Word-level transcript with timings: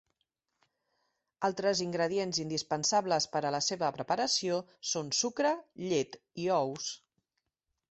Altres 1.49 1.81
ingredients 1.85 2.39
indispensables 2.45 3.29
per 3.35 3.43
a 3.43 3.53
la 3.57 3.61
seva 3.67 3.91
preparació 3.99 4.59
són 4.95 5.15
sucre, 5.21 5.55
llet 5.87 6.21
i 6.45 6.51
ous. 6.59 6.91